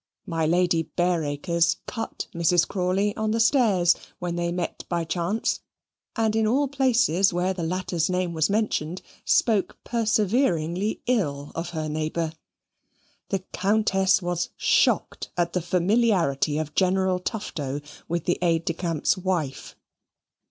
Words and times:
My 0.25 0.47
Lady 0.47 0.89
Bareacres 0.97 1.77
cut 1.85 2.25
Mrs. 2.33 2.67
Crawley 2.67 3.15
on 3.15 3.29
the 3.29 3.39
stairs 3.39 3.95
when 4.17 4.35
they 4.35 4.51
met 4.51 4.83
by 4.89 5.03
chance; 5.03 5.59
and 6.15 6.35
in 6.35 6.47
all 6.47 6.67
places 6.67 7.31
where 7.31 7.53
the 7.53 7.61
latter's 7.61 8.09
name 8.09 8.33
was 8.33 8.49
mentioned, 8.49 9.03
spoke 9.25 9.77
perseveringly 9.83 11.03
ill 11.05 11.51
of 11.53 11.69
her 11.69 11.87
neighbour. 11.87 12.33
The 13.29 13.43
Countess 13.53 14.23
was 14.23 14.49
shocked 14.57 15.29
at 15.37 15.53
the 15.53 15.61
familiarity 15.61 16.57
of 16.57 16.73
General 16.73 17.19
Tufto 17.19 17.79
with 18.07 18.23
the 18.25 18.39
aide 18.41 18.65
de 18.65 18.73
camp's 18.73 19.15
wife. 19.17 19.75